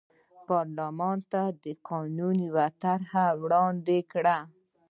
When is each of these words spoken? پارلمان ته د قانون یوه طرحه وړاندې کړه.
پارلمان 0.47 1.17
ته 1.31 1.41
د 1.63 1.65
قانون 1.89 2.35
یوه 2.47 2.67
طرحه 2.83 3.25
وړاندې 3.41 3.99
کړه. 4.11 4.37